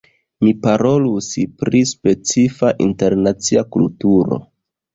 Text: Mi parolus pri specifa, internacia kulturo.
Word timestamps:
Mi 0.45 0.53
parolus 0.61 1.27
pri 1.59 1.83
specifa, 1.91 2.73
internacia 2.89 3.67
kulturo. 3.77 4.45